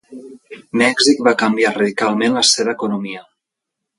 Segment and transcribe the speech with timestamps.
[0.81, 3.23] Mèxic va canviar radicalment la seva economia.